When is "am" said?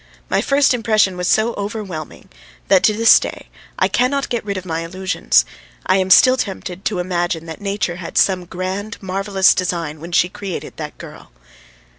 5.97-6.09